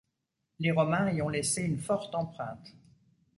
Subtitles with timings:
[0.57, 2.73] Les Romains y ont laissé une forte empreinte.